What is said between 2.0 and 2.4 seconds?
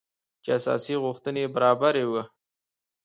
وه.